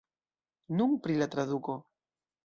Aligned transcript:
Nun 0.79 0.95
pri 1.03 1.17
la 1.19 1.27
traduko. 1.35 1.77